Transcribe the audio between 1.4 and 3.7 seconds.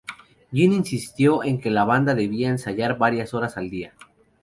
en que la banda debía ensayar varias horas al